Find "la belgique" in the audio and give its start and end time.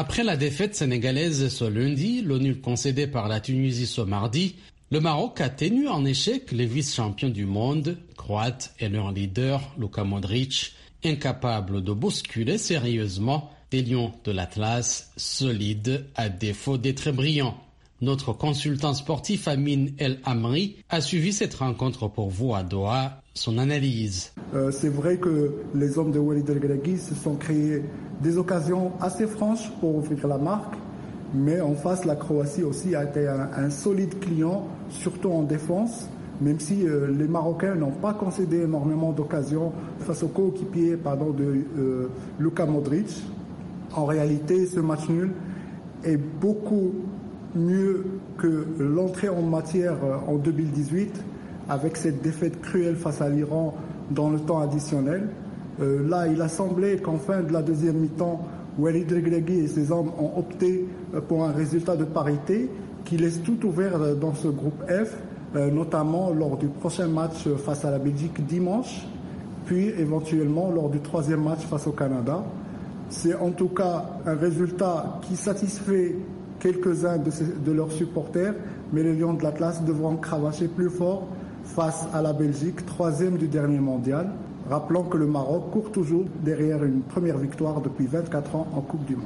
67.90-68.46, 82.22-82.84